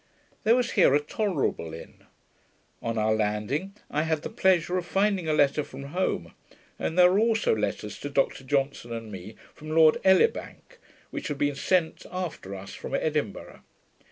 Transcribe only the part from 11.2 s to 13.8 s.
had been sent after us from Edinburgh.